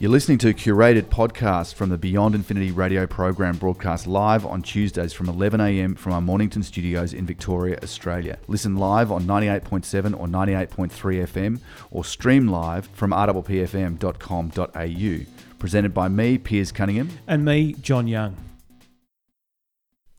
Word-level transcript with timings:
You're 0.00 0.10
listening 0.10 0.38
to 0.38 0.48
a 0.48 0.52
curated 0.52 1.04
podcast 1.04 1.74
from 1.74 1.88
the 1.88 1.96
Beyond 1.96 2.34
Infinity 2.34 2.72
radio 2.72 3.06
program 3.06 3.56
broadcast 3.56 4.08
live 4.08 4.44
on 4.44 4.60
Tuesdays 4.60 5.12
from 5.12 5.28
11am 5.28 5.96
from 5.96 6.12
our 6.12 6.20
Mornington 6.20 6.64
studios 6.64 7.14
in 7.14 7.24
Victoria, 7.26 7.78
Australia. 7.80 8.36
Listen 8.48 8.76
live 8.76 9.12
on 9.12 9.22
98.7 9.22 10.18
or 10.18 10.26
98.3 10.26 10.90
FM 10.90 11.60
or 11.92 12.04
stream 12.04 12.48
live 12.48 12.86
from 12.88 13.12
rppfm.com.au. 13.12 13.56
Presented 15.60 15.94
by 15.94 16.08
me, 16.08 16.38
Piers 16.38 16.72
Cunningham. 16.72 17.10
And 17.28 17.44
me, 17.44 17.74
John 17.74 18.08
Young. 18.08 18.36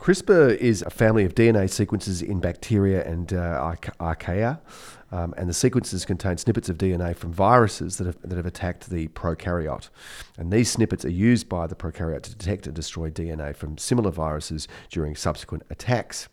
CRISPR 0.06 0.56
is 0.58 0.84
a 0.84 0.92
family 0.92 1.26
of 1.26 1.34
DNA 1.34 1.68
sequences 1.68 2.22
in 2.22 2.40
bacteria 2.40 3.04
and 3.08 3.34
uh, 3.34 3.76
archaea. 4.00 4.60
Um, 5.12 5.34
and 5.36 5.50
the 5.50 5.54
sequences 5.54 6.06
contain 6.06 6.38
snippets 6.38 6.70
of 6.70 6.78
DNA 6.78 7.16
from 7.16 7.34
viruses 7.34 7.98
that 7.98 8.06
have, 8.06 8.22
that 8.22 8.36
have 8.36 8.46
attacked 8.46 8.92
the 8.92 9.08
prokaryote. 9.08 9.90
And 10.38 10.54
these 10.54 10.70
snippets 10.70 11.06
are 11.06 11.10
used 11.10 11.50
by 11.50 11.66
the 11.66 11.74
prokaryote 11.74 12.22
to 12.22 12.36
detect 12.36 12.68
and 12.68 12.76
destroy 12.76 13.10
DNA 13.10 13.56
from 13.56 13.80
similar 13.80 14.12
viruses 14.12 14.68
during 14.92 15.16
subsequent 15.16 15.64
attacks. 15.72 16.30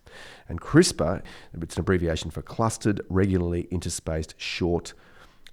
And 0.47 0.61
CRISPR, 0.61 1.23
it's 1.59 1.75
an 1.75 1.79
abbreviation 1.79 2.29
for 2.29 2.43
clustered, 2.43 3.01
regularly 3.09 3.67
interspaced, 3.71 4.35
short 4.37 4.93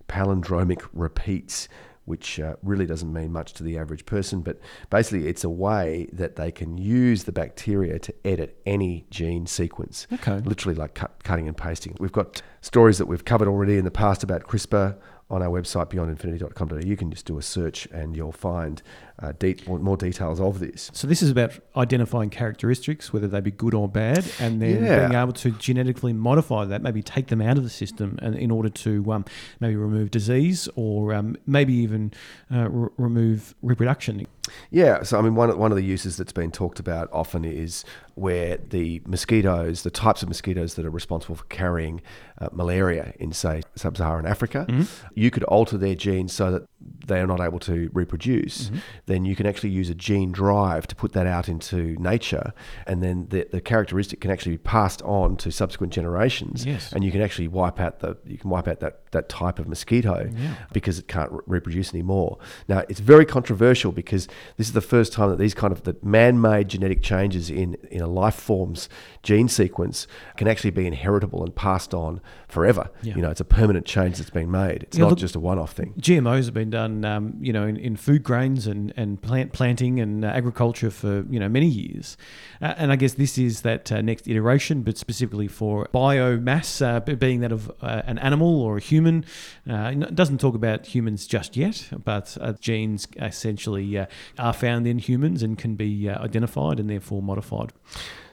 palindromic 0.08 0.86
repeats 0.92 1.70
which 2.10 2.40
uh, 2.40 2.56
really 2.62 2.86
doesn't 2.86 3.12
mean 3.12 3.32
much 3.32 3.52
to 3.54 3.62
the 3.62 3.78
average 3.78 4.04
person, 4.04 4.40
but 4.40 4.58
basically 4.90 5.28
it's 5.28 5.44
a 5.44 5.48
way 5.48 6.08
that 6.12 6.34
they 6.34 6.50
can 6.50 6.76
use 6.76 7.22
the 7.22 7.32
bacteria 7.32 7.98
to 8.00 8.12
edit 8.24 8.60
any 8.66 9.06
gene 9.10 9.46
sequence. 9.46 10.08
Okay. 10.12 10.38
Literally 10.40 10.74
like 10.74 10.94
cut, 10.94 11.22
cutting 11.22 11.46
and 11.46 11.56
pasting. 11.56 11.96
We've 12.00 12.10
got 12.10 12.42
stories 12.62 12.98
that 12.98 13.06
we've 13.06 13.24
covered 13.24 13.46
already 13.46 13.78
in 13.78 13.84
the 13.84 13.92
past 13.92 14.24
about 14.24 14.42
CRISPR 14.42 14.96
on 15.30 15.42
our 15.42 15.48
website 15.48 15.90
beyondinfinity.com.au. 15.90 16.78
You 16.78 16.96
can 16.96 17.10
just 17.10 17.24
do 17.26 17.38
a 17.38 17.42
search 17.42 17.86
and 17.92 18.16
you'll 18.16 18.32
find 18.32 18.82
uh, 19.22 19.32
de- 19.38 19.56
more 19.66 19.96
details 19.96 20.40
of 20.40 20.58
this. 20.60 20.90
So 20.94 21.06
this 21.06 21.22
is 21.22 21.30
about 21.30 21.52
identifying 21.76 22.30
characteristics, 22.30 23.12
whether 23.12 23.28
they 23.28 23.40
be 23.40 23.50
good 23.50 23.74
or 23.74 23.86
bad, 23.88 24.24
and 24.40 24.60
then 24.60 24.82
Yeah. 24.84 25.00
being 25.08 25.20
able 25.20 25.32
to 25.34 25.50
genetically 25.52 26.12
modify 26.12 26.64
that, 26.64 26.82
maybe 26.82 27.02
take 27.02 27.28
them 27.28 27.40
out 27.42 27.56
of 27.58 27.62
the 27.62 27.70
system, 27.70 28.18
and 28.22 28.34
in 28.34 28.50
order 28.50 28.70
to 28.70 29.12
um, 29.12 29.24
maybe 29.60 29.76
remove 29.76 30.10
disease 30.10 30.68
or 30.74 31.14
um, 31.14 31.36
maybe 31.46 31.74
even 31.74 32.12
uh, 32.52 32.68
re- 32.68 32.88
remove 32.96 33.54
reproduction. 33.62 34.26
Yeah, 34.70 35.02
so 35.02 35.18
I 35.18 35.22
mean, 35.22 35.34
one 35.34 35.50
of, 35.50 35.58
one 35.58 35.70
of 35.70 35.76
the 35.76 35.84
uses 35.84 36.16
that's 36.16 36.32
been 36.32 36.50
talked 36.50 36.80
about 36.80 37.08
often 37.12 37.44
is 37.44 37.84
where 38.14 38.56
the 38.56 39.02
mosquitoes, 39.06 39.82
the 39.82 39.90
types 39.90 40.22
of 40.22 40.28
mosquitoes 40.28 40.74
that 40.74 40.84
are 40.86 40.90
responsible 40.90 41.36
for 41.36 41.44
carrying 41.44 42.00
uh, 42.40 42.48
malaria 42.52 43.12
in, 43.18 43.32
say, 43.32 43.62
sub 43.76 43.96
Saharan 43.96 44.26
Africa, 44.26 44.66
you 45.14 45.30
could 45.30 45.44
alter 45.44 45.76
their 45.76 45.94
genes 45.94 46.32
so 46.32 46.50
that 46.52 46.62
they 47.06 47.20
are 47.20 47.26
not 47.26 47.40
able 47.40 47.58
to 47.58 47.90
reproduce. 47.92 48.66
Mm-hmm. 48.66 48.76
Then 49.06 49.24
you 49.24 49.34
can 49.36 49.46
actually 49.46 49.70
use 49.70 49.90
a 49.90 49.94
gene 49.94 50.32
drive 50.32 50.86
to 50.86 50.94
put 50.94 51.12
that 51.12 51.26
out 51.26 51.48
into 51.48 51.96
nature, 51.98 52.52
and 52.86 53.02
then 53.02 53.26
the, 53.30 53.46
the 53.50 53.60
characteristic 53.60 54.20
can 54.20 54.30
actually 54.30 54.52
be 54.52 54.58
passed 54.58 55.02
on 55.02 55.36
to 55.38 55.50
subsequent 55.50 55.92
generations. 55.92 56.64
Yes. 56.64 56.92
And 56.92 57.02
you 57.04 57.10
can 57.10 57.20
actually 57.20 57.48
wipe 57.48 57.80
out 57.80 58.00
the 58.00 58.16
you 58.26 58.38
can 58.38 58.48
wipe 58.50 58.68
out 58.68 58.80
that, 58.80 59.10
that 59.12 59.28
type 59.28 59.58
of 59.58 59.68
mosquito 59.68 60.30
Yeah. 60.36 60.54
because 60.72 60.98
it 60.98 61.08
can't 61.08 61.30
re- 61.32 61.40
reproduce 61.46 61.92
anymore. 61.92 62.38
Now, 62.68 62.84
it's 62.88 63.00
very 63.00 63.26
controversial 63.26 63.92
because 63.92 64.26
this 64.56 64.68
is 64.68 64.72
the 64.72 64.80
first 64.80 65.12
time 65.12 65.30
that 65.30 65.38
these 65.38 65.54
kind 65.54 65.72
of 65.72 65.82
the 65.82 65.96
man-made 66.02 66.68
genetic 66.68 67.02
changes 67.02 67.50
in 67.50 67.74
in 67.90 68.00
a 68.00 68.06
life 68.06 68.34
form's 68.36 68.88
gene 69.22 69.48
sequence 69.48 70.06
can 70.36 70.48
actually 70.48 70.70
be 70.70 70.86
inheritable 70.86 71.42
and 71.44 71.54
passed 71.54 71.92
on 71.92 72.20
forever. 72.48 72.88
Yeah. 73.02 73.16
You 73.16 73.22
know, 73.22 73.30
it's 73.30 73.40
a 73.40 73.44
permanent 73.44 73.84
change 73.86 74.18
that's 74.18 74.30
been 74.30 74.50
made. 74.50 74.84
It's 74.84 74.96
Yeah, 74.96 75.04
not 75.04 75.10
look- 75.10 75.18
just 75.18 75.34
a 75.36 75.40
one-off 75.40 75.72
thing. 75.72 75.94
GMOs 76.00 76.44
have 76.46 76.54
been 76.54 76.69
done, 76.70 77.04
um, 77.04 77.34
you 77.40 77.52
know, 77.52 77.66
in, 77.66 77.76
in 77.76 77.96
food 77.96 78.22
grains 78.22 78.66
and, 78.66 78.92
and 78.96 79.20
plant 79.20 79.52
planting 79.52 80.00
and 80.00 80.24
uh, 80.24 80.28
agriculture 80.28 80.90
for 80.90 81.24
you 81.28 81.38
know 81.38 81.48
many 81.48 81.66
years, 81.66 82.16
uh, 82.62 82.74
and 82.76 82.92
I 82.92 82.96
guess 82.96 83.14
this 83.14 83.38
is 83.38 83.62
that 83.62 83.90
uh, 83.92 84.00
next 84.00 84.28
iteration, 84.28 84.82
but 84.82 84.96
specifically 84.96 85.48
for 85.48 85.88
biomass, 85.92 86.80
uh, 86.84 87.00
being 87.00 87.40
that 87.40 87.52
of 87.52 87.70
uh, 87.80 88.02
an 88.06 88.18
animal 88.18 88.60
or 88.62 88.76
a 88.76 88.80
human. 88.80 89.24
Uh, 89.68 89.92
it 89.94 90.14
doesn't 90.14 90.38
talk 90.38 90.54
about 90.54 90.86
humans 90.86 91.26
just 91.26 91.56
yet, 91.56 91.88
but 92.04 92.36
uh, 92.40 92.52
genes 92.60 93.06
essentially 93.16 93.98
uh, 93.98 94.06
are 94.38 94.52
found 94.52 94.86
in 94.86 94.98
humans 94.98 95.42
and 95.42 95.58
can 95.58 95.74
be 95.74 96.08
uh, 96.08 96.22
identified 96.22 96.80
and 96.80 96.88
therefore 96.88 97.22
modified. 97.22 97.72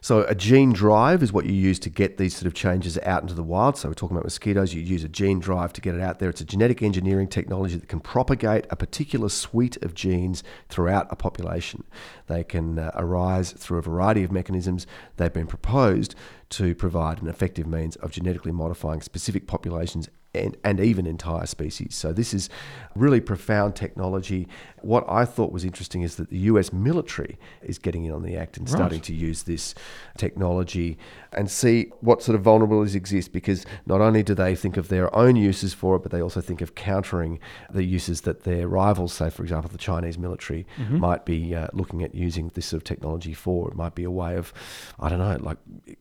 So 0.07 0.22
a 0.22 0.35
gene 0.35 0.72
drive 0.72 1.22
is 1.22 1.34
what 1.34 1.47
you 1.47 1.51
use 1.51 1.79
to 1.79 1.90
get 1.90 2.16
these 2.16 2.34
sort 2.34 2.47
of 2.47 2.53
changes 2.53 2.97
out 3.00 3.23
into 3.23 3.34
the 3.34 3.44
wild. 3.44 3.75
So 3.75 3.90
we're 3.90 3.94
talking 3.94 4.16
about 4.16 4.23
mosquitoes. 4.23 4.73
You 4.73 4.81
use 4.81 5.03
a 5.03 5.09
gene 5.09 5.41
drive 5.41 5.73
to 5.73 5.81
get 5.81 5.95
it 5.95 6.00
out 6.00 6.19
there. 6.19 6.29
It's 6.29 6.40
a 6.40 6.45
genetic 6.45 6.81
engineering 6.81 7.28
technology 7.28 7.75
that 7.75 7.90
can 7.90 8.00
propagate 8.00 8.66
a 8.69 8.78
particular 8.78 9.28
suite 9.28 9.75
of 9.84 9.94
genes 9.94 10.44
throughout 10.69 11.07
a 11.09 11.18
population. 11.18 11.84
They 12.28 12.45
can 12.45 12.79
uh, 12.79 12.91
arise 12.95 13.51
through 13.51 13.79
a 13.79 13.81
variety 13.81 14.23
of 14.23 14.31
mechanisms. 14.31 14.88
They've 15.18 15.34
been 15.34 15.45
proposed 15.45 16.16
to 16.51 16.74
provide 16.74 17.22
an 17.22 17.28
effective 17.28 17.68
means 17.68 17.97
of 17.97 18.12
genetically 18.12 18.53
modifying 18.53 19.01
specific 19.01 19.45
populations 19.45 20.07
and, 20.34 20.56
and 20.63 20.79
even 20.79 21.06
entire 21.06 21.45
species. 21.45 21.95
So 21.95 22.13
this 22.13 22.34
is 22.34 22.50
really 22.95 23.19
profound 23.19 23.75
technology. 23.75 24.47
What 24.88 25.03
I 25.09 25.25
thought 25.25 25.52
was 25.52 25.66
interesting 25.66 26.02
is 26.02 26.16
that 26.16 26.30
the 26.30 26.38
US 26.52 26.72
military 26.72 27.38
is 27.62 27.78
getting 27.78 28.06
in 28.06 28.14
on 28.14 28.24
the 28.24 28.38
act 28.38 28.56
and 28.58 28.66
Right. 28.70 28.78
starting 28.78 29.02
to 29.02 29.14
use 29.14 29.44
this 29.44 29.75
technology 30.18 30.98
and 31.34 31.52
see 31.52 31.92
what 32.00 32.24
sort 32.24 32.38
of 32.38 32.42
vulnerabilities 32.44 32.96
exist 32.96 33.34
because 33.34 33.66
not 33.86 34.00
only 34.00 34.24
do 34.24 34.34
they 34.34 34.56
think 34.56 34.78
of 34.78 34.88
their 34.88 35.14
own 35.14 35.36
uses 35.36 35.74
for 35.74 35.98
it, 35.98 36.03
but 36.03 36.12
they 36.14 36.22
also 36.22 36.40
think 36.40 36.62
of 36.62 36.74
countering 36.75 37.38
the 37.70 37.84
uses 37.84 38.22
that 38.22 38.44
their 38.44 38.66
rivals, 38.68 39.12
say, 39.12 39.30
for 39.30 39.44
example, 39.44 39.70
the 39.70 39.78
Chinese 39.78 40.18
military, 40.18 40.66
might 40.90 41.25
be 41.25 41.54
uh, 41.54 41.68
looking 41.74 42.02
at 42.02 42.16
using 42.16 42.50
this 42.54 42.66
sort 42.68 42.80
of 42.81 42.86
technology 42.86 43.34
for. 43.34 43.69
It 43.69 43.75
might 43.75 43.94
be 43.94 44.06
a 44.06 44.12
way 44.12 44.36
of, 44.38 44.54
I 45.02 45.09
don't 45.09 45.19
know, 45.19 45.38
like, 45.42 45.58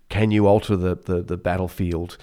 can 0.09 0.31
you 0.31 0.47
alter 0.47 0.77
the, 0.77 0.95
the, 0.95 1.23
the 1.23 1.37
battlefield, 1.37 2.17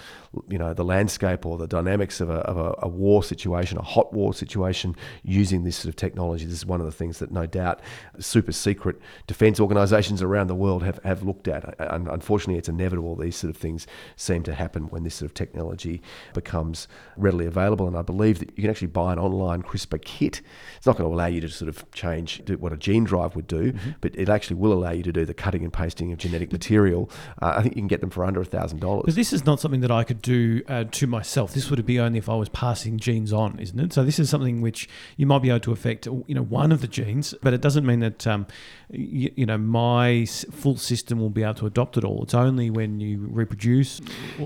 you 0.48 0.56
know, 0.58 0.72
the 0.72 0.84
landscape 0.84 1.44
or 1.44 1.58
the 1.58 1.66
dynamics 1.66 2.20
of, 2.22 2.30
a, 2.30 2.40
of 2.52 2.56
a, 2.56 2.74
a 2.78 2.88
war 2.88 3.22
situation, 3.22 3.76
a 3.76 3.82
hot 3.82 4.14
war 4.14 4.32
situation, 4.32 4.96
using 5.22 5.64
this 5.64 5.76
sort 5.76 5.90
of 5.90 5.96
technology? 5.96 6.46
Is 6.54 6.64
one 6.66 6.80
of 6.80 6.86
the 6.86 6.92
things 6.92 7.18
that 7.18 7.30
no 7.30 7.44
doubt 7.46 7.80
super 8.18 8.52
secret 8.52 8.96
defense 9.26 9.58
organizations 9.60 10.22
around 10.22 10.46
the 10.46 10.54
world 10.54 10.82
have, 10.84 11.00
have 11.04 11.22
looked 11.22 11.48
at. 11.48 11.74
Un- 11.80 12.08
Unfortunately, 12.10 12.56
it's 12.58 12.68
inevitable. 12.68 13.16
These 13.16 13.36
sort 13.36 13.50
of 13.50 13.56
things 13.56 13.86
seem 14.16 14.42
to 14.44 14.54
happen 14.54 14.84
when 14.84 15.02
this 15.04 15.16
sort 15.16 15.30
of 15.30 15.34
technology 15.34 16.00
becomes 16.32 16.88
readily 17.16 17.46
available. 17.46 17.86
And 17.86 17.96
I 17.96 18.02
believe 18.02 18.38
that 18.38 18.50
you 18.56 18.62
can 18.62 18.70
actually 18.70 18.88
buy 18.88 19.12
an 19.12 19.18
online 19.18 19.62
CRISPR 19.62 20.02
kit. 20.04 20.40
It's 20.76 20.86
not 20.86 20.96
going 20.96 21.08
to 21.10 21.14
allow 21.14 21.26
you 21.26 21.40
to 21.40 21.48
sort 21.48 21.68
of 21.68 21.90
change 21.92 22.42
do 22.44 22.56
what 22.58 22.72
a 22.72 22.76
gene 22.76 23.04
drive 23.04 23.34
would 23.36 23.46
do, 23.46 23.72
but 24.00 24.14
it 24.16 24.28
actually 24.28 24.56
will 24.56 24.72
allow 24.72 24.92
you 24.92 25.02
to 25.02 25.12
do 25.12 25.24
the 25.24 25.34
cutting 25.34 25.64
and 25.64 25.72
pasting 25.72 26.12
of 26.12 26.18
genetic 26.18 26.52
material. 26.52 27.10
Uh, 27.42 27.54
I 27.56 27.62
think 27.62 27.74
you 27.76 27.82
can 27.82 27.88
get 27.88 28.00
them 28.00 28.10
for 28.10 28.24
under 28.24 28.40
a 28.40 28.44
thousand 28.44 28.78
But 28.78 28.86
dollars. 28.86 29.14
this 29.14 29.32
is 29.32 29.44
not 29.44 29.60
something 29.60 29.80
that 29.80 29.90
I 29.90 30.04
could 30.04 30.22
do 30.22 30.62
uh, 30.68 30.84
to 30.92 31.06
myself. 31.06 31.52
This 31.54 31.70
would 31.70 31.84
be 31.84 31.98
only 31.98 32.18
if 32.18 32.28
I 32.28 32.34
was 32.36 32.48
passing 32.48 32.98
genes 32.98 33.32
on, 33.32 33.58
isn't 33.58 33.78
it? 33.78 33.92
So 33.92 34.04
this 34.04 34.18
is 34.18 34.30
something 34.30 34.60
which 34.60 34.88
you 35.16 35.26
might 35.26 35.40
be 35.42 35.50
able 35.50 35.60
to 35.60 35.72
affect, 35.72 36.06
you 36.34 36.40
know, 36.40 36.46
one 36.46 36.72
of 36.72 36.80
the 36.80 36.88
genes, 36.88 37.32
but 37.44 37.54
it 37.54 37.60
doesn't 37.60 37.86
mean 37.86 38.00
that, 38.00 38.26
um, 38.26 38.44
you, 38.90 39.30
you 39.36 39.46
know, 39.46 39.56
my 39.56 40.26
full 40.26 40.76
system 40.76 41.20
will 41.20 41.30
be 41.30 41.44
able 41.44 41.54
to 41.54 41.66
adopt 41.66 41.96
it 41.96 42.02
all. 42.02 42.24
It's 42.24 42.34
only 42.34 42.70
when 42.70 42.98
you 42.98 43.28
reproduce. 43.30 44.00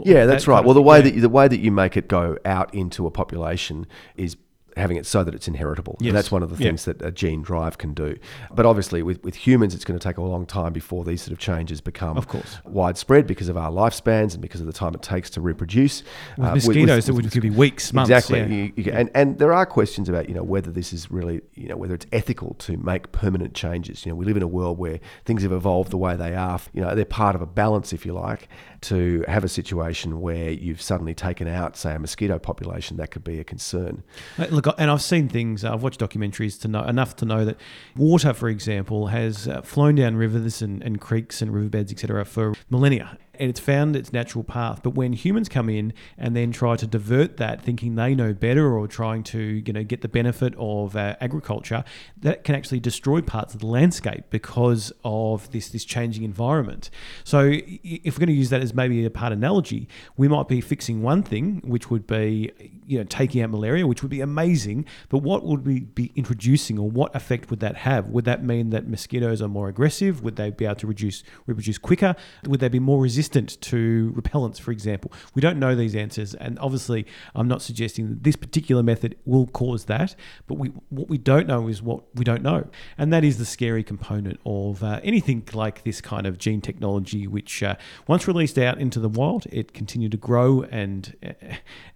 Yeah, 0.04 0.26
that's 0.26 0.44
kind 0.44 0.56
right. 0.56 0.65
Well, 0.66 0.75
the 0.75 0.82
way 0.82 0.99
Yeah. 0.99 1.04
that 1.04 1.15
you, 1.15 1.21
the 1.22 1.31
way 1.31 1.49
that 1.49 1.60
you 1.60 1.72
make 1.72 1.97
it 1.97 2.06
go 2.06 2.37
out 2.44 2.75
into 2.75 3.06
a 3.06 3.10
population 3.10 3.87
is 4.16 4.37
having 4.78 4.97
it 4.97 5.06
so 5.06 5.25
that 5.25 5.34
it's 5.34 5.49
inheritable. 5.49 5.97
Yes. 6.00 6.09
And 6.11 6.16
that's 6.16 6.31
one 6.31 6.43
of 6.43 6.50
the 6.50 6.62
Yeah. 6.62 6.69
things 6.71 6.84
that 6.87 7.03
a 7.03 7.11
gene 7.11 7.43
drive 7.43 7.78
can 7.78 7.94
do. 7.94 8.16
But 8.55 8.66
obviously, 8.66 9.03
with, 9.03 9.22
with 9.25 9.34
humans, 9.34 9.75
it's 9.75 9.84
going 9.84 9.99
to 9.99 10.03
take 10.03 10.16
a 10.19 10.22
long 10.22 10.47
time 10.47 10.72
before 10.72 11.05
these 11.05 11.22
sort 11.22 11.33
of 11.33 11.39
changes 11.39 11.81
become 11.81 12.16
Of 12.16 12.28
course. 12.28 12.59
widespread 12.65 13.27
because 13.27 13.49
of 13.49 13.56
our 13.56 13.71
lifespans 13.71 14.33
and 14.33 14.41
because 14.41 14.61
of 14.61 14.67
the 14.67 14.72
time 14.72 14.94
it 14.94 15.03
takes 15.03 15.31
to 15.31 15.41
reproduce. 15.41 16.03
With 16.37 16.47
Uh, 16.49 16.55
mosquitoes, 16.55 17.09
it 17.09 17.12
would 17.12 17.31
could 17.31 17.43
be 17.43 17.50
weeks, 17.50 17.93
months. 17.93 18.11
Exactly. 18.11 18.38
yeah. 18.41 18.47
You- 18.47 18.72
you- 18.77 18.93
and, 18.93 19.11
and 19.15 19.38
there 19.38 19.53
are 19.53 19.67
questions 19.67 20.09
about, 20.09 20.28
you 20.28 20.34
know, 20.34 20.43
whether 20.43 20.71
this 20.71 20.93
is 20.93 21.11
really, 21.11 21.41
you 21.55 21.69
know, 21.69 21.77
whether 21.77 21.94
it's 21.94 22.06
ethical 22.12 22.55
to 22.61 22.76
make 22.76 23.12
permanent 23.12 23.55
changes. 23.55 24.06
You 24.06 24.12
know, 24.12 24.17
we 24.17 24.25
live 24.25 24.37
in 24.37 24.43
a 24.43 24.49
world 24.49 24.79
where 24.79 25.00
things 25.25 25.43
have 25.43 25.53
evolved 25.53 25.91
the 25.91 25.99
way 25.99 26.17
they 26.17 26.35
are. 26.35 26.61
You 26.73 26.82
know, 26.82 26.94
they're 26.94 27.05
part 27.05 27.35
of 27.35 27.43
a 27.43 27.47
balance, 27.47 27.93
if 27.93 28.05
you 28.06 28.12
like, 28.12 28.49
to 28.82 29.25
have 29.29 29.44
a 29.44 29.49
situation 29.49 30.20
where 30.20 30.50
you've 30.50 30.81
suddenly 30.81 31.14
taken 31.14 31.49
out, 31.49 31.76
say, 31.76 31.94
a 31.94 31.99
mosquito 31.99 32.38
population, 32.38 32.97
that 32.97 33.11
could 33.11 33.25
be 33.25 33.38
a 33.41 33.44
concern. 33.44 34.03
Uh, 34.38 34.47
And 34.76 34.91
I've 34.91 35.03
seen 35.03 35.29
things. 35.29 35.65
I've 35.65 35.82
watched 35.82 36.00
documentaries 36.00 36.61
to 36.62 36.69
know 36.69 36.82
enough 36.82 37.17
to 37.17 37.25
know 37.25 37.44
that 37.44 37.56
water, 37.97 38.32
for 38.32 38.49
example, 38.49 39.09
has 39.09 39.49
uh, 39.49 39.62
flown 39.62 39.94
down 39.94 40.17
rivers 40.17 40.61
and, 40.62 40.82
and 40.82 41.00
creeks 41.00 41.41
and 41.41 41.53
riverbeds, 41.53 41.93
etc., 41.93 42.25
for 42.25 42.55
millennia. 42.69 43.19
And 43.38 43.49
it's 43.49 43.61
found 43.61 43.96
its 43.96 44.12
natural 44.12 44.44
path. 44.44 44.81
But 44.82 44.90
when 44.90 45.12
humans 45.12 45.49
come 45.49 45.69
in 45.69 45.93
and 46.17 46.35
then 46.37 46.52
try 46.52 46.76
to 46.76 46.87
divert 46.87 47.37
that, 47.37 47.62
thinking 47.62 47.94
they 47.94 48.14
know 48.14 48.32
better 48.32 48.76
or 48.76 48.87
trying 48.88 49.23
to 49.25 49.38
you 49.38 49.73
know 49.73 49.85
get 49.85 50.00
the 50.00 50.08
benefit 50.08 50.55
of 50.58 50.96
uh, 50.96 51.17
agriculture, 51.20 51.85
that 52.20 52.44
can 52.44 52.55
actually 52.55 52.81
destroy 52.81 53.20
parts 53.20 53.55
of 53.55 53.61
the 53.61 53.67
landscape 53.67 54.25
because 54.31 54.93
of 55.05 55.50
this 55.52 55.69
this 55.69 55.85
changing 55.85 56.25
environment. 56.25 56.90
So 57.25 57.50
if 57.52 58.14
we're 58.14 58.26
going 58.26 58.29
to 58.29 58.32
use 58.32 58.50
that 58.50 58.62
as 58.62 58.75
maybe 58.75 59.05
a 59.05 59.11
part 59.11 59.32
analogy, 59.32 59.88
we 60.17 60.29
might 60.29 60.49
be 60.49 60.61
fixing 60.61 61.02
one 61.02 61.23
thing, 61.23 61.62
which 61.64 61.91
would 61.91 62.06
be 62.06 62.52
you 62.87 62.99
know 62.99 63.05
taking 63.05 63.43
out 63.43 63.50
malaria, 63.50 63.87
which 63.87 64.02
would 64.02 64.11
be 64.11 64.20
amazing. 64.20 64.84
But 65.08 65.19
what 65.19 65.44
would 65.44 65.67
we 65.67 65.81
be 65.81 66.12
introducing, 66.17 66.79
or 66.79 66.91
what 66.91 67.14
effect 67.14 67.50
would 67.50 67.61
that 67.61 67.76
have? 67.76 68.08
Would 68.08 68.25
that 68.25 68.44
mean 68.44 68.70
that 68.70 68.88
mosquitoes 68.88 69.41
are 69.43 69.49
more 69.49 69.69
aggressive? 69.69 70.23
Would 70.23 70.37
they 70.37 70.50
be 70.50 70.64
able 70.64 70.76
to 70.76 70.87
reduce 70.87 71.23
reproduce 71.46 71.79
quicker? 71.79 72.14
Would 72.46 72.61
they 72.61 72.69
be 72.69 72.81
more 72.81 73.00
resistant 73.29 73.61
to 73.61 74.13
repellents, 74.17 74.61
for 74.61 74.71
example? 74.73 75.13
We 75.35 75.43
don't 75.43 75.59
know 75.59 75.75
these 75.75 75.95
answers, 75.95 76.35
and 76.35 76.59
obviously, 76.59 77.07
I'm 77.35 77.49
not 77.49 77.63
suggesting 77.63 78.09
that 78.09 78.25
this 78.25 78.37
particular 78.37 78.83
method 78.83 79.17
will 79.25 79.47
cause 79.47 79.85
that. 79.85 80.15
But 80.47 80.55
we 80.55 80.69
what 80.89 81.09
we 81.09 81.19
don't 81.19 81.47
know 81.47 81.69
is 81.69 81.83
what 81.83 82.05
we 82.15 82.25
don't 82.25 82.43
know, 82.43 82.69
and 82.97 83.13
that 83.13 83.25
is 83.25 83.39
the 83.39 83.45
scary 83.45 83.85
component 83.85 84.41
of 84.45 84.83
uh, 84.83 85.01
anything 85.03 85.45
like 85.53 85.83
this 85.85 86.01
kind 86.01 86.27
of 86.27 86.39
gene 86.39 86.61
technology, 86.61 87.27
which 87.27 87.63
uh, 87.63 87.77
once 88.07 88.27
released 88.27 88.59
out 88.59 88.79
into 88.79 89.01
the 89.01 89.09
wild, 89.09 89.47
it 89.51 89.73
continued 89.73 90.13
to 90.13 90.19
grow 90.19 90.63
and 90.63 91.15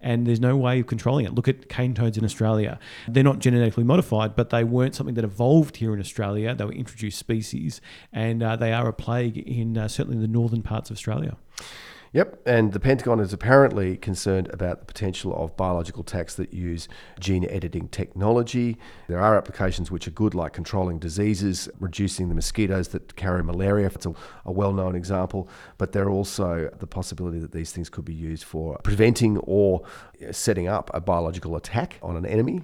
and 0.01 0.27
there's 0.27 0.39
no 0.39 0.55
way 0.55 0.79
of 0.79 0.87
controlling 0.87 1.25
it. 1.25 1.33
Look 1.33 1.47
at 1.47 1.69
cane 1.69 1.93
toads 1.93 2.17
in 2.17 2.23
Australia; 2.23 2.79
they're 3.07 3.23
not 3.23 3.39
genetically 3.39 3.83
modified, 3.83 4.35
but 4.35 4.49
they 4.49 4.63
weren't 4.63 4.95
something 4.95 5.15
that 5.15 5.23
evolved 5.23 5.77
here 5.77 5.93
in 5.93 5.99
Australia. 5.99 6.53
They 6.53 6.65
were 6.65 6.73
introduced 6.73 7.17
species, 7.17 7.81
and 8.11 8.43
uh, 8.43 8.55
they 8.55 8.73
are 8.73 8.87
a 8.87 8.93
plague 8.93 9.37
in 9.37 9.77
uh, 9.77 9.87
certainly 9.87 10.19
the 10.19 10.27
northern 10.27 10.61
parts 10.61 10.89
of 10.89 10.97
Australia. 10.97 11.22
Yep, 12.13 12.43
and 12.45 12.73
the 12.73 12.79
Pentagon 12.79 13.19
is 13.19 13.33
apparently 13.33 13.97
concerned 13.97 14.47
about 14.53 14.79
the 14.81 14.85
potential 14.85 15.35
of 15.35 15.57
biological 15.57 16.03
attacks 16.03 16.35
that 16.35 16.53
use 16.53 16.87
gene 17.19 17.43
editing 17.49 17.87
technology. 17.87 18.77
There 19.07 19.19
are 19.19 19.35
applications 19.35 19.89
which 19.89 20.07
are 20.07 20.11
good, 20.11 20.35
like 20.35 20.53
controlling 20.53 20.99
diseases, 20.99 21.69
reducing 21.79 22.29
the 22.29 22.35
mosquitoes 22.35 22.89
that 22.89 23.15
carry 23.15 23.43
malaria. 23.43 23.87
If 23.87 23.95
It's 23.95 24.05
a, 24.05 24.13
a 24.45 24.51
well 24.51 24.73
known 24.73 24.95
example, 24.95 25.49
but 25.79 25.91
there 25.91 26.03
are 26.03 26.11
also 26.11 26.69
the 26.77 26.85
possibility 26.85 27.39
that 27.39 27.51
these 27.51 27.71
things 27.71 27.89
could 27.89 28.05
be 28.05 28.13
used 28.13 28.43
for 28.43 28.77
preventing 28.83 29.37
or 29.39 29.81
setting 30.31 30.67
up 30.67 30.89
a 30.93 31.01
biological 31.01 31.55
attack 31.55 31.99
on 32.01 32.15
an 32.15 32.25
enemy 32.25 32.63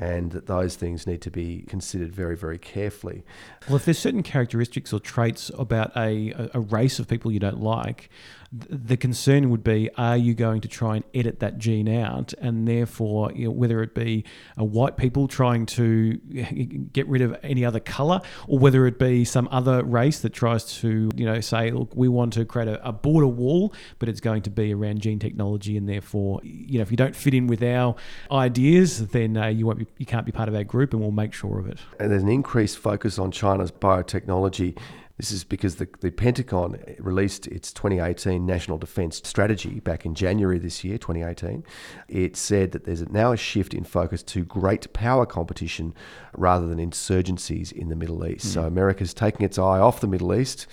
and 0.00 0.30
that 0.30 0.46
those 0.46 0.76
things 0.76 1.06
need 1.06 1.20
to 1.20 1.30
be 1.30 1.64
considered 1.68 2.12
very, 2.12 2.36
very 2.36 2.58
carefully. 2.58 3.24
Well, 3.66 3.76
if 3.76 3.84
there's 3.84 3.98
certain 3.98 4.22
characteristics 4.22 4.92
or 4.92 5.00
traits 5.00 5.50
about 5.58 5.96
a, 5.96 6.50
a 6.54 6.60
race 6.60 7.00
of 7.00 7.08
people 7.08 7.32
you 7.32 7.40
don't 7.40 7.60
like, 7.60 8.08
the 8.50 8.96
concern 8.96 9.50
would 9.50 9.62
be 9.62 9.90
are 9.96 10.16
you 10.16 10.32
going 10.32 10.62
to 10.62 10.68
try 10.68 10.96
and 10.96 11.04
edit 11.12 11.40
that 11.40 11.58
gene 11.58 11.88
out 11.88 12.32
and 12.40 12.66
therefore 12.66 13.30
you 13.32 13.44
know, 13.44 13.50
whether 13.50 13.82
it 13.82 13.94
be 13.94 14.24
a 14.56 14.64
white 14.64 14.96
people 14.96 15.28
trying 15.28 15.66
to 15.66 16.16
get 16.92 17.06
rid 17.08 17.20
of 17.20 17.36
any 17.42 17.62
other 17.62 17.78
color 17.78 18.20
or 18.46 18.58
whether 18.58 18.86
it 18.86 18.98
be 18.98 19.22
some 19.22 19.48
other 19.50 19.84
race 19.84 20.20
that 20.20 20.32
tries 20.32 20.64
to 20.78 21.10
you 21.14 21.26
know 21.26 21.40
say 21.40 21.70
look 21.70 21.94
we 21.94 22.08
want 22.08 22.32
to 22.32 22.44
create 22.46 22.68
a, 22.68 22.88
a 22.88 22.92
border 22.92 23.26
wall 23.26 23.72
but 23.98 24.08
it's 24.08 24.20
going 24.20 24.40
to 24.40 24.50
be 24.50 24.72
around 24.72 25.00
gene 25.00 25.18
technology 25.18 25.76
and 25.76 25.86
therefore 25.86 26.40
you 26.42 26.78
know 26.78 26.82
if 26.82 26.90
you 26.90 26.96
don't 26.98 27.16
fit 27.16 27.32
in 27.32 27.46
with 27.46 27.62
our 27.62 27.94
ideas 28.30 29.08
then 29.08 29.36
uh, 29.36 29.46
you 29.46 29.64
won't 29.64 29.78
be 29.78 29.86
you 29.96 30.06
can't 30.06 30.26
be 30.26 30.32
part 30.32 30.48
of 30.48 30.54
our 30.54 30.64
group 30.64 30.92
and 30.92 31.00
we'll 31.00 31.10
make 31.10 31.32
sure 31.32 31.58
of 31.58 31.66
it 31.66 31.78
and 31.98 32.10
there's 32.10 32.22
an 32.22 32.28
increased 32.28 32.78
focus 32.78 33.18
on 33.18 33.30
China's 33.30 33.70
biotechnology 33.70 34.76
this 35.18 35.32
is 35.32 35.42
because 35.42 35.76
the, 35.76 35.88
the 36.00 36.12
Pentagon 36.12 36.78
released 37.00 37.48
its 37.48 37.72
2018 37.72 38.46
National 38.46 38.78
Defence 38.78 39.20
Strategy 39.24 39.80
back 39.80 40.06
in 40.06 40.14
January 40.14 40.60
this 40.60 40.84
year, 40.84 40.96
2018. 40.96 41.64
It 42.08 42.36
said 42.36 42.70
that 42.70 42.84
there's 42.84 43.06
now 43.08 43.32
a 43.32 43.36
shift 43.36 43.74
in 43.74 43.82
focus 43.82 44.22
to 44.22 44.44
great 44.44 44.92
power 44.92 45.26
competition 45.26 45.92
rather 46.36 46.68
than 46.68 46.78
insurgencies 46.78 47.72
in 47.72 47.88
the 47.88 47.96
Middle 47.96 48.24
East. 48.24 48.46
Mm. 48.46 48.54
So 48.54 48.62
America's 48.62 49.12
taking 49.12 49.44
its 49.44 49.58
eye 49.58 49.80
off 49.80 50.00
the 50.00 50.06
Middle 50.06 50.32
East 50.32 50.68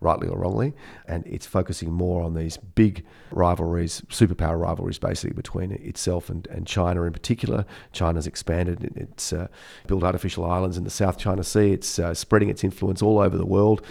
rightly 0.00 0.28
or 0.28 0.38
wrongly, 0.38 0.74
and 1.06 1.26
it's 1.26 1.46
focusing 1.46 1.92
more 1.92 2.22
on 2.22 2.34
these 2.34 2.56
big 2.56 3.04
rivalries, 3.30 4.02
superpower 4.08 4.60
rivalries, 4.60 4.98
basically 4.98 5.34
between 5.34 5.72
itself 5.72 6.28
and, 6.28 6.46
and 6.48 6.66
China 6.66 7.02
in 7.02 7.12
particular. 7.12 7.64
China's 7.92 8.26
expanded; 8.26 8.92
it's 8.96 9.32
uh, 9.32 9.48
built 9.86 10.04
artificial 10.04 10.44
islands 10.44 10.76
in 10.76 10.84
the 10.84 10.90
South 10.90 11.18
China 11.18 11.42
Sea. 11.42 11.72
It's 11.72 11.98
uh, 11.98 12.14
spreading 12.14 12.48
its 12.48 12.64
influence 12.64 13.02
all 13.02 13.18
over 13.18 13.36
the 13.36 13.46
world. 13.46 13.82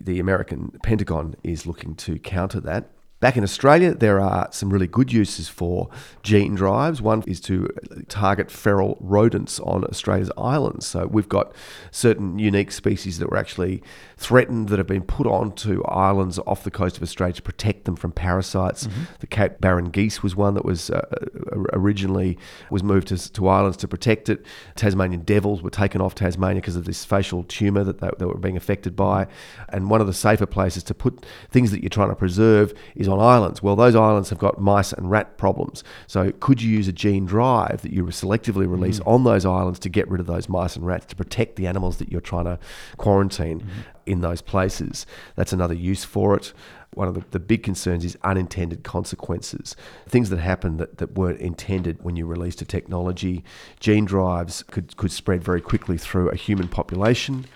The 0.00 0.20
American 0.20 0.78
Pentagon 0.82 1.34
is 1.42 1.66
looking 1.66 1.94
to 1.96 2.18
counter 2.18 2.60
that. 2.60 2.90
Back 3.20 3.36
in 3.36 3.42
Australia, 3.42 3.94
there 3.94 4.20
are 4.20 4.46
some 4.52 4.70
really 4.70 4.86
good 4.86 5.12
uses 5.12 5.48
for 5.48 5.88
gene 6.22 6.54
drives. 6.54 7.02
One 7.02 7.24
is 7.26 7.40
to 7.42 7.68
target 8.08 8.48
feral 8.48 8.96
rodents 9.00 9.58
on 9.58 9.82
Australia's 9.84 10.30
islands. 10.38 10.86
So 10.86 11.08
we've 11.08 11.28
got 11.28 11.52
certain 11.90 12.38
unique 12.38 12.70
species 12.70 13.18
that 13.18 13.28
were 13.28 13.36
actually 13.36 13.82
threatened 14.16 14.68
that 14.68 14.78
have 14.78 14.86
been 14.86 15.02
put 15.02 15.26
onto 15.26 15.82
islands 15.86 16.38
off 16.46 16.62
the 16.62 16.70
coast 16.70 16.96
of 16.96 17.02
Australia 17.02 17.34
to 17.34 17.42
protect 17.42 17.86
them 17.86 17.96
from 17.96 18.12
parasites. 18.12 18.86
Mm-hmm. 18.86 19.02
The 19.18 19.26
Cape 19.26 19.60
Barren 19.60 19.90
geese 19.90 20.22
was 20.22 20.36
one 20.36 20.54
that 20.54 20.64
was 20.64 20.88
uh, 20.88 21.04
originally 21.72 22.38
was 22.70 22.84
moved 22.84 23.08
to, 23.08 23.32
to 23.32 23.48
islands 23.48 23.76
to 23.78 23.88
protect 23.88 24.28
it. 24.28 24.46
Tasmanian 24.76 25.22
devils 25.22 25.60
were 25.60 25.70
taken 25.70 26.00
off 26.00 26.14
Tasmania 26.14 26.60
because 26.60 26.76
of 26.76 26.84
this 26.84 27.04
facial 27.04 27.42
tumour 27.42 27.82
that 27.82 27.98
they, 27.98 28.10
they 28.20 28.26
were 28.26 28.38
being 28.38 28.56
affected 28.56 28.94
by. 28.94 29.26
And 29.70 29.90
one 29.90 30.00
of 30.00 30.06
the 30.06 30.14
safer 30.14 30.46
places 30.46 30.84
to 30.84 30.94
put 30.94 31.26
things 31.50 31.72
that 31.72 31.82
you're 31.82 31.90
trying 31.90 32.10
to 32.10 32.14
preserve 32.14 32.72
is 32.94 33.07
on 33.08 33.18
islands. 33.18 33.62
Well, 33.62 33.76
those 33.76 33.94
islands 33.94 34.30
have 34.30 34.38
got 34.38 34.60
mice 34.60 34.92
and 34.92 35.10
rat 35.10 35.38
problems. 35.38 35.82
So, 36.06 36.32
could 36.32 36.62
you 36.62 36.70
use 36.70 36.88
a 36.88 36.92
gene 36.92 37.26
drive 37.26 37.82
that 37.82 37.92
you 37.92 38.04
selectively 38.04 38.70
release 38.70 39.00
mm. 39.00 39.06
on 39.06 39.24
those 39.24 39.44
islands 39.44 39.78
to 39.80 39.88
get 39.88 40.08
rid 40.08 40.20
of 40.20 40.26
those 40.26 40.48
mice 40.48 40.76
and 40.76 40.86
rats 40.86 41.06
to 41.06 41.16
protect 41.16 41.56
the 41.56 41.66
animals 41.66 41.98
that 41.98 42.10
you're 42.10 42.20
trying 42.20 42.44
to 42.44 42.58
quarantine 42.96 43.60
mm-hmm. 43.60 43.80
in 44.06 44.20
those 44.20 44.42
places? 44.42 45.06
That's 45.34 45.52
another 45.52 45.74
use 45.74 46.04
for 46.04 46.34
it 46.36 46.52
one 46.94 47.06
of 47.06 47.14
the, 47.14 47.22
the, 47.30 47.38
big 47.38 47.62
concerns 47.62 48.04
is 48.04 48.16
unintended 48.24 48.82
consequences. 48.82 49.76
Things 50.08 50.30
that 50.30 50.38
happen 50.38 50.78
that, 50.78 50.98
that 50.98 51.12
weren't 51.12 51.40
intended 51.40 52.02
when 52.02 52.16
you 52.16 52.26
released 52.26 52.62
a 52.62 52.64
technology. 52.64 53.44
Gene 53.78 54.04
drives 54.04 54.62
could, 54.64 54.96
could 54.96 55.12
spread 55.12 55.44
very 55.44 55.60
quickly 55.60 55.98
through 55.98 56.30
a 56.30 56.34
human 56.34 56.66
population 56.66 57.46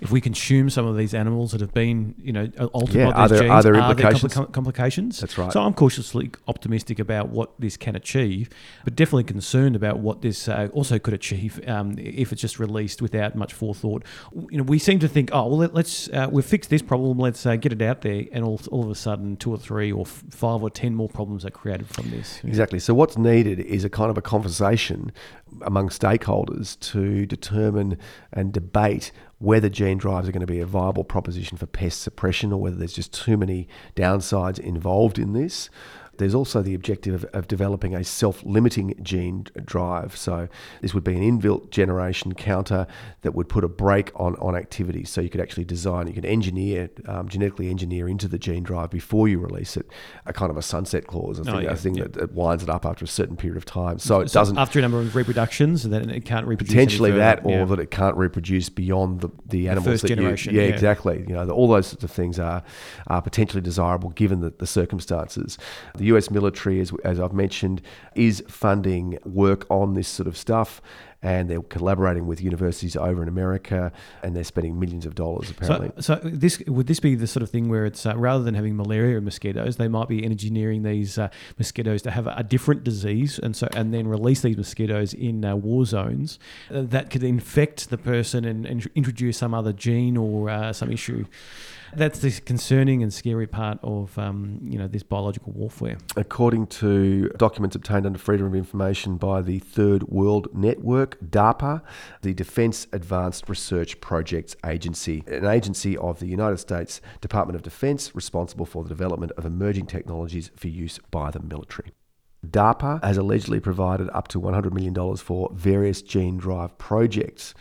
if 0.00 0.10
we 0.10 0.20
consume 0.20 0.70
some 0.70 0.86
of 0.86 0.96
these 0.96 1.14
animals 1.14 1.52
that 1.52 1.60
have 1.60 1.74
been, 1.74 2.14
you 2.22 2.32
know, 2.32 2.50
altered 2.72 2.94
yeah, 2.94 3.12
by 3.12 3.28
these 3.28 3.30
there, 3.30 3.48
genes, 3.48 3.50
are 3.50 3.62
there 3.62 3.74
are 3.74 3.90
implications? 3.90 4.34
there 4.34 4.44
compl- 4.44 4.52
complications? 4.52 5.20
That's 5.20 5.36
right. 5.36 5.52
So 5.52 5.60
I'm 5.60 5.74
cautiously 5.74 6.30
optimistic 6.48 6.98
about 6.98 7.28
what 7.28 7.52
this 7.58 7.76
can 7.76 7.96
achieve, 7.96 8.48
but 8.84 8.96
definitely 8.96 9.24
concerned 9.24 9.76
about 9.76 9.98
what 9.98 10.22
this 10.22 10.48
uh, 10.48 10.68
also 10.72 10.98
could 10.98 11.14
achieve 11.14 11.60
um, 11.68 11.96
if 11.98 12.32
it's 12.32 12.40
just 12.40 12.58
released 12.58 13.02
without 13.02 13.34
much 13.34 13.52
forethought. 13.52 14.04
You 14.50 14.58
know, 14.58 14.64
we 14.64 14.78
seem 14.78 14.98
to 15.00 15.08
think, 15.08 15.30
oh, 15.32 15.46
well, 15.48 15.58
let, 15.58 15.76
us 15.76 16.08
uh, 16.12 16.28
we've 16.30 16.44
fixed 16.44 16.70
this 16.70 16.82
problem, 16.82 17.18
let's 17.18 17.44
uh, 17.44 17.56
get 17.56 17.72
it 17.72 17.82
out 17.82 18.00
there, 18.02 18.24
and 18.32 18.44
all, 18.44 18.60
all 18.70 18.84
of 18.84 18.90
a 18.90 18.94
sudden, 18.94 19.36
two 19.36 19.52
or 19.52 19.58
three 19.58 19.92
or 19.92 20.02
f- 20.02 20.24
five 20.30 20.62
or 20.62 20.70
ten 20.70 20.94
more 20.94 21.08
problems 21.08 21.44
are 21.44 21.50
created 21.50 21.88
from 21.88 22.10
this. 22.10 22.40
Exactly. 22.44 22.78
So 22.78 22.94
what's 22.94 23.18
needed 23.18 23.60
is 23.60 23.84
a 23.84 23.90
kind 23.90 24.10
of 24.10 24.16
a 24.16 24.22
conversation 24.22 25.12
among 25.62 25.88
stakeholders 25.88 26.78
to 26.80 27.26
determine 27.26 27.98
and 28.32 28.52
debate 28.52 29.12
whether 29.40 29.70
gene 29.70 29.96
drives 29.96 30.28
are 30.28 30.32
going 30.32 30.40
to 30.40 30.46
be 30.46 30.60
a 30.60 30.66
viable 30.66 31.02
proposition 31.02 31.56
for 31.56 31.66
pest 31.66 32.02
suppression 32.02 32.52
or 32.52 32.60
whether 32.60 32.76
there's 32.76 32.92
just 32.92 33.12
too 33.12 33.38
many 33.38 33.66
downsides 33.96 34.58
involved 34.58 35.18
in 35.18 35.32
this. 35.32 35.70
There's 36.20 36.34
also 36.34 36.60
the 36.60 36.74
objective 36.74 37.14
of, 37.14 37.24
of 37.32 37.48
developing 37.48 37.94
a 37.94 38.04
self 38.04 38.44
limiting 38.44 38.94
gene 39.02 39.46
drive. 39.64 40.14
So, 40.18 40.48
this 40.82 40.92
would 40.92 41.02
be 41.02 41.14
an 41.14 41.22
inbuilt 41.22 41.70
generation 41.70 42.34
counter 42.34 42.86
that 43.22 43.34
would 43.34 43.48
put 43.48 43.64
a 43.64 43.68
brake 43.68 44.12
on, 44.14 44.36
on 44.36 44.54
activity. 44.54 45.04
So, 45.04 45.22
you 45.22 45.30
could 45.30 45.40
actually 45.40 45.64
design, 45.64 46.08
you 46.08 46.12
could 46.12 46.26
engineer, 46.26 46.90
um, 47.06 47.26
genetically 47.26 47.70
engineer 47.70 48.06
into 48.06 48.28
the 48.28 48.38
gene 48.38 48.62
drive 48.62 48.90
before 48.90 49.28
you 49.28 49.38
release 49.38 49.78
it, 49.78 49.86
a 50.26 50.32
kind 50.34 50.50
of 50.50 50.58
a 50.58 50.62
sunset 50.62 51.06
clause, 51.06 51.38
a 51.38 51.44
thing, 51.44 51.54
oh, 51.54 51.58
yeah, 51.58 51.70
a 51.70 51.76
thing 51.76 51.94
yeah. 51.94 52.02
that, 52.02 52.12
that, 52.12 52.32
winds 52.34 52.62
it 52.62 52.68
up 52.68 52.84
after 52.84 53.04
a 53.04 53.08
certain 53.08 53.36
period 53.36 53.56
of 53.56 53.64
time. 53.64 53.98
So, 53.98 54.20
it 54.20 54.30
doesn't. 54.30 54.58
After 54.58 54.78
a 54.78 54.82
number 54.82 55.00
of 55.00 55.16
reproductions, 55.16 55.86
and 55.86 55.94
then 55.94 56.10
it 56.10 56.26
can't 56.26 56.46
reproduce. 56.46 56.74
Potentially 56.74 57.12
that, 57.12 57.46
or 57.46 57.50
yeah. 57.50 57.64
that 57.64 57.80
it 57.80 57.90
can't 57.90 58.16
reproduce 58.16 58.68
beyond 58.68 59.22
the, 59.22 59.30
the 59.46 59.68
animals. 59.68 59.86
The 59.86 59.90
first 59.92 60.06
generation. 60.06 60.54
You, 60.54 60.60
yeah, 60.60 60.66
exactly. 60.66 61.24
You 61.26 61.34
know, 61.34 61.46
the, 61.46 61.54
all 61.54 61.66
those 61.66 61.86
sorts 61.86 62.04
of 62.04 62.10
things 62.10 62.38
are, 62.38 62.62
are 63.06 63.22
potentially 63.22 63.62
desirable 63.62 64.10
given 64.10 64.40
the, 64.40 64.50
the 64.50 64.66
circumstances. 64.66 65.56
The 65.96 66.09
US 66.14 66.30
military, 66.30 66.80
as, 66.80 66.92
as 67.04 67.18
I've 67.18 67.32
mentioned, 67.32 67.82
is 68.14 68.42
funding 68.48 69.18
work 69.24 69.66
on 69.70 69.94
this 69.94 70.08
sort 70.08 70.26
of 70.26 70.36
stuff. 70.36 70.80
And 71.22 71.50
they're 71.50 71.62
collaborating 71.62 72.26
with 72.26 72.40
universities 72.40 72.96
over 72.96 73.22
in 73.22 73.28
America, 73.28 73.92
and 74.22 74.34
they're 74.34 74.44
spending 74.44 74.78
millions 74.78 75.04
of 75.04 75.14
dollars 75.14 75.50
apparently. 75.50 75.90
So, 76.00 76.18
so 76.22 76.28
this 76.28 76.60
would 76.66 76.86
this 76.86 77.00
be 77.00 77.14
the 77.14 77.26
sort 77.26 77.42
of 77.42 77.50
thing 77.50 77.68
where 77.68 77.84
it's 77.84 78.06
uh, 78.06 78.16
rather 78.16 78.42
than 78.42 78.54
having 78.54 78.76
malaria 78.76 79.18
or 79.18 79.20
mosquitoes, 79.20 79.76
they 79.76 79.88
might 79.88 80.08
be 80.08 80.24
engineering 80.24 80.82
these 80.82 81.18
uh, 81.18 81.28
mosquitoes 81.58 82.02
to 82.02 82.10
have 82.10 82.26
a, 82.26 82.34
a, 82.38 82.42
different 82.42 82.84
disease, 82.84 83.38
and 83.38 83.54
so 83.54 83.68
and 83.74 83.92
then 83.92 84.08
release 84.08 84.40
these 84.40 84.56
mosquitoes 84.56 85.12
in 85.12 85.44
uh, 85.44 85.54
war 85.54 85.84
zones 85.84 86.38
uh, 86.70 86.82
that 86.82 87.10
could 87.10 87.22
infect 87.22 87.90
the 87.90 87.98
person 87.98 88.44
and, 88.44 88.66
and, 88.66 88.88
introduce 88.94 89.38
some 89.38 89.54
other 89.54 89.72
gene 89.72 90.16
or 90.16 90.48
uh, 90.48 90.72
some 90.72 90.90
issue. 90.90 91.24
That's 91.94 92.20
the 92.20 92.30
concerning 92.30 93.02
and 93.02 93.12
scary 93.12 93.46
part 93.46 93.78
of 93.82 94.16
um, 94.18 94.60
you 94.62 94.78
know 94.78 94.86
this 94.86 95.02
biological 95.02 95.52
warfare. 95.52 95.98
According 96.16 96.68
to 96.68 97.28
documents 97.30 97.76
obtained 97.76 98.06
under 98.06 98.18
Freedom 98.18 98.46
of 98.46 98.54
Information 98.54 99.16
by 99.16 99.42
the 99.42 99.58
Third 99.58 100.04
World 100.04 100.48
Network, 100.54 101.09
DARPA, 101.24 101.82
the 102.22 102.34
Defense 102.34 102.86
Advanced 102.92 103.48
Research 103.48 104.00
Projects 104.00 104.56
Agency, 104.64 105.24
an 105.26 105.46
agency 105.46 105.96
of 105.96 106.20
the 106.20 106.26
United 106.26 106.58
States 106.58 107.00
Department 107.20 107.56
of 107.56 107.62
Defense 107.62 108.14
responsible 108.14 108.66
for 108.66 108.82
the 108.82 108.88
development 108.88 109.32
of 109.32 109.44
emerging 109.44 109.86
technologies 109.86 110.50
for 110.56 110.68
use 110.68 110.98
by 111.10 111.30
the 111.30 111.40
military. 111.40 111.92
DARPA 112.46 113.02
has 113.04 113.16
allegedly 113.16 113.60
provided 113.60 114.08
up 114.10 114.28
to 114.28 114.40
$100 114.40 114.72
million 114.72 115.16
for 115.16 115.50
various 115.54 116.02
gene 116.02 116.38
drive 116.38 116.76
projects. 116.78 117.54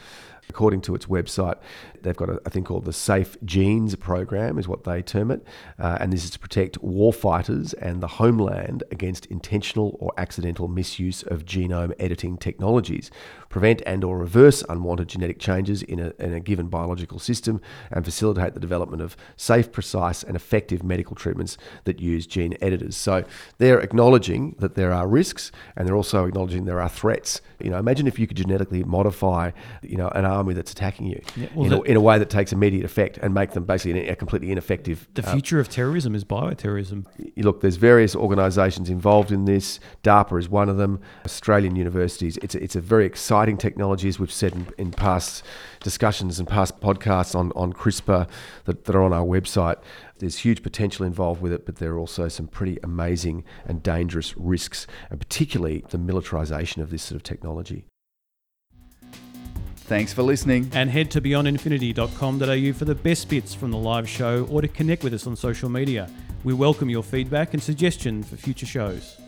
According 0.50 0.82
to 0.82 0.96
its 0.96 1.06
website, 1.06 1.60
they've 2.03 2.15
got 2.15 2.29
a, 2.29 2.41
a 2.46 2.50
thing 2.50 2.63
called 2.63 2.86
the 2.86 2.94
Safe 2.94 3.38
Genes 3.44 3.96
program, 3.96 4.58
is 4.58 4.68
what 4.68 4.84
they 4.84 5.01
term 5.01 5.32
it, 5.32 5.46
uh, 5.77 5.98
and 6.00 6.12
this 6.13 6.24
is 6.24 6.29
to 6.32 6.39
protect 6.39 6.82
warfighters 6.82 7.74
and 7.82 8.01
the 8.01 8.08
homeland 8.08 8.84
against 8.91 9.25
intentional 9.27 9.98
or 10.00 10.12
accidental 10.18 10.68
misuse 10.68 11.24
of 11.24 11.46
genome 11.46 11.94
editing 12.00 12.38
technologies, 12.38 13.12
prevent 13.50 13.82
and 13.86 14.03
or 14.03 14.18
reverse 14.18 14.63
unwanted 14.70 15.08
genetic 15.08 15.39
changes 15.39 15.82
in 15.84 16.00
a, 16.00 16.13
in 16.20 16.34
a 16.34 16.39
given 16.39 16.68
biological 16.68 17.20
system, 17.20 17.62
and 17.91 18.06
facilitate 18.06 18.53
the 18.53 18.60
development 18.60 19.01
of 19.01 19.18
safe, 19.36 19.72
precise, 19.72 20.24
and 20.24 20.36
effective 20.36 20.84
medical 20.84 21.15
treatments 21.15 21.58
that 21.84 22.00
use 22.00 22.27
gene 22.27 22.56
editors. 22.62 22.96
So 22.96 23.24
they're 23.58 23.79
acknowledging 23.79 24.56
that 24.60 24.75
there 24.75 24.94
are 24.94 25.08
risks, 25.08 25.51
and 25.75 25.88
they're 25.88 25.96
also 25.96 26.25
acknowledging 26.25 26.65
there 26.65 26.82
are 26.82 26.89
threats. 26.89 27.41
You 27.60 27.70
know, 27.70 27.77
imagine 27.77 28.08
if 28.08 28.20
you 28.20 28.27
could 28.27 28.38
genetically 28.38 28.84
modify, 28.84 29.51
you 29.82 29.98
know, 29.98 30.10
an 30.10 30.25
army 30.25 30.53
that's 30.53 30.72
attacking 30.72 31.08
you 31.08 31.22
yeah, 31.36 31.48
well, 31.56 31.82
in, 31.82 31.88
in, 31.89 31.98
a, 31.98 32.01
way 32.01 32.19
that 32.19 32.29
takes 32.29 32.53
immediate 32.53 32.86
effect 32.86 33.17
and 33.17 33.34
make 33.34 33.51
them 33.51 33.65
basically 33.65 34.08
a 34.08 34.15
completely 34.15 34.51
ineffective. 34.51 35.08
The 35.15 35.27
uh, 35.27 35.31
future 35.31 35.60
of 35.60 35.69
terrorism 35.69 36.15
is 36.15 36.24
bioterrorism. 36.24 37.05
Look, 37.38 37.62
there's 37.62 37.77
various 37.77 38.15
organisations 38.15 38.89
involved 38.89 39.31
in 39.31 39.46
this. 39.46 39.79
DARPA 40.03 40.39
is 40.39 40.50
one 40.50 40.69
of 40.69 40.77
them. 40.77 41.01
Australian 41.25 41.75
universities. 41.75 42.38
It's 42.38 42.55
a, 42.55 42.63
it's 42.63 42.75
a 42.75 42.81
very 42.81 43.05
exciting 43.05 43.58
technology, 43.58 44.08
as 44.08 44.19
we've 44.19 44.31
said 44.31 44.53
in, 44.53 44.67
in 44.77 44.91
past 44.91 45.43
discussions 45.81 46.39
and 46.39 46.48
past 46.48 46.79
podcasts 46.79 47.36
on, 47.36 47.51
on 47.55 47.74
CRISPR 47.74 48.29
that, 48.65 48.86
that 48.86 48.96
are 48.96 49.03
on 49.03 49.13
our 49.13 49.25
website. 49.25 49.77
There's 50.19 50.38
huge 50.38 50.62
potential 50.62 51.05
involved 51.05 51.41
with 51.41 51.51
it, 51.51 51.65
but 51.65 51.77
there 51.77 51.93
are 51.93 52.00
also 52.00 52.27
some 52.27 52.48
pretty 52.48 52.77
amazing 52.84 53.43
and 53.65 53.81
dangerous 53.81 54.38
risks, 54.38 54.86
and 55.10 55.19
particularly 55.19 55.84
the 55.89 55.98
militarisation 55.98 56.81
of 56.81 56.91
this 56.91 57.03
sort 57.03 57.15
of 57.15 57.24
technology. 57.24 57.86
Thanks 59.89 60.13
for 60.13 60.22
listening. 60.22 60.69
And 60.72 60.88
head 60.88 61.10
to 61.10 61.19
beyondinfinity.com.au 61.19 62.74
for 62.74 62.86
the 62.86 62.93
best 62.93 63.27
bits 63.27 63.55
from 63.55 63.72
the 63.72 63.77
live 63.79 64.08
show 64.08 64.46
or 64.51 64.62
to 64.62 64.67
connect 64.67 65.03
with 65.03 65.15
us 65.15 65.25
on 65.25 65.36
social 65.36 65.67
media. 65.67 66.08
We 66.43 66.53
welcome 66.53 66.91
your 66.91 67.01
feedback 67.01 67.55
and 67.55 67.63
suggestion 67.63 68.22
for 68.22 68.38
future 68.38 68.67
shows. 68.67 69.19